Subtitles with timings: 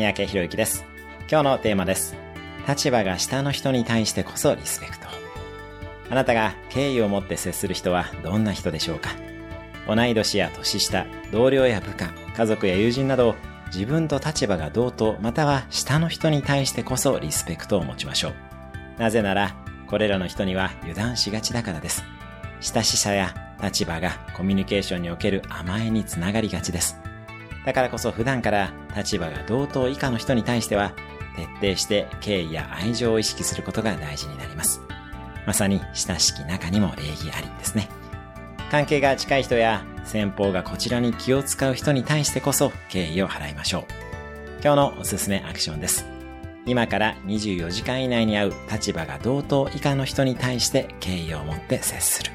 [0.00, 0.86] 三宅博之です。
[1.30, 2.16] 今日のテーマです。
[2.66, 5.06] 立場が下の人に対してこそリスペクト。
[6.08, 9.10] あなたが敬意を持って接する人はどんな人でしょうか
[9.86, 13.34] 同い年や年下、同僚や部下、家族や友人など
[13.66, 18.34] 自分と立場が同等または下の人に対してこそリスペクトを持ちましょう。
[18.98, 19.54] なぜなら、
[19.86, 22.04] これらの人には油断しがちだからです。
[22.62, 26.96] 親しさや立場がコミュニケーションにおける甘えにつながりがちです。
[27.64, 30.92] だからこそ普段から立場が同等以下の人に対しては
[31.60, 34.80] 徹底して敬意や愛情を意識することが大事になります。
[35.46, 37.88] まさに親しき中にも礼儀ありですね。
[38.70, 43.84] 関係が近い人や先方がこちらに気を使う人に対してこそ敬意を払いましょう。
[44.62, 46.06] 今日のおすすめアクションです。
[46.66, 52.32] 今から24時間以内に会う立場が同等以下の人に対して敬意を持って接する。